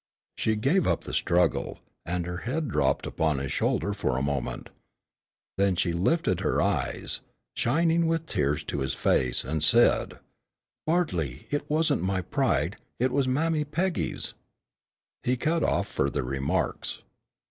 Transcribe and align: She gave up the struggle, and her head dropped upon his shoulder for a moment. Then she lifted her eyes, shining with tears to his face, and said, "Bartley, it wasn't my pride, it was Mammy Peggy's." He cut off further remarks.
She 0.35 0.55
gave 0.55 0.87
up 0.87 1.03
the 1.03 1.13
struggle, 1.13 1.77
and 2.07 2.25
her 2.25 2.37
head 2.37 2.69
dropped 2.69 3.05
upon 3.05 3.37
his 3.37 3.51
shoulder 3.51 3.93
for 3.93 4.17
a 4.17 4.23
moment. 4.23 4.71
Then 5.59 5.75
she 5.75 5.93
lifted 5.93 6.39
her 6.39 6.59
eyes, 6.59 7.19
shining 7.55 8.07
with 8.07 8.25
tears 8.25 8.63
to 8.63 8.79
his 8.79 8.95
face, 8.95 9.43
and 9.43 9.61
said, 9.63 10.19
"Bartley, 10.87 11.45
it 11.51 11.69
wasn't 11.69 12.01
my 12.01 12.21
pride, 12.21 12.77
it 12.97 13.11
was 13.11 13.27
Mammy 13.27 13.63
Peggy's." 13.63 14.33
He 15.21 15.37
cut 15.37 15.61
off 15.63 15.85
further 15.87 16.23
remarks. 16.23 17.03